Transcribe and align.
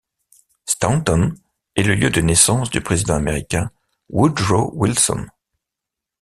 Staunton 0.65 1.35
est 1.75 1.83
le 1.83 1.93
lieu 1.93 2.09
de 2.09 2.21
naissance 2.21 2.71
du 2.71 2.81
président 2.81 3.13
américain 3.13 3.69
Woodrow 4.09 4.71
Wilson. 4.73 5.27